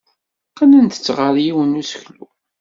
Qqnent-t 0.51 1.05
ɣer 1.17 1.33
yiwen 1.45 1.67
n 1.75 1.79
useklu. 1.81 2.25